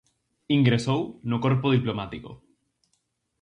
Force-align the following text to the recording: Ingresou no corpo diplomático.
Ingresou 0.57 1.01
no 1.29 1.37
corpo 1.45 1.67
diplomático. 1.77 2.31